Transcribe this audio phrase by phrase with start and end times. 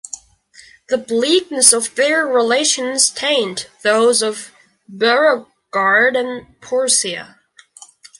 [0.89, 4.49] The bleakness of their relations taint those of
[4.89, 7.35] Beauregard and Porcia.